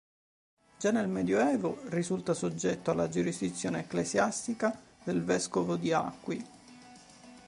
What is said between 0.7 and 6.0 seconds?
Già nel medioevo risulta soggetto alla giurisdizione ecclesiastica del vescovo di